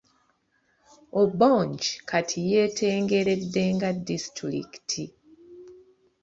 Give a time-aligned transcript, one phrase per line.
[1.21, 5.03] Obongi kati yeetengeredde nga disitulikiti.